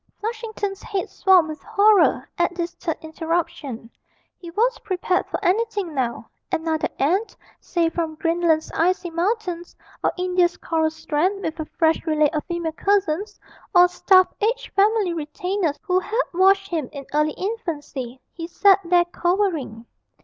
Flushington's 0.19 0.81
head 0.81 1.11
swam 1.11 1.47
with 1.47 1.61
horror 1.61 2.27
at 2.35 2.55
this 2.55 2.73
third 2.73 2.97
interruption; 3.01 3.87
he 4.35 4.49
was 4.49 4.79
prepared 4.79 5.27
for 5.27 5.39
anything 5.45 5.93
now 5.93 6.27
another 6.51 6.87
aunt, 6.97 7.37
say 7.59 7.87
from 7.87 8.15
Greenland's 8.15 8.71
icy 8.73 9.11
mountains, 9.11 9.75
or 10.03 10.11
India's 10.17 10.57
coral 10.57 10.89
strand, 10.89 11.43
with 11.43 11.59
a 11.59 11.65
fresh 11.65 12.03
relay 12.07 12.31
of 12.31 12.43
female 12.45 12.71
cousins, 12.71 13.39
or 13.75 13.85
a 13.85 13.89
staff 13.89 14.25
of 14.25 14.33
aged 14.41 14.73
family 14.73 15.13
retainers 15.13 15.77
who 15.83 15.99
had 15.99 16.19
washed 16.33 16.67
him 16.69 16.89
in 16.91 17.05
early 17.13 17.33
infancy: 17.33 18.19
he 18.33 18.47
sat 18.47 18.79
there 18.83 19.05
cowering. 19.05 19.85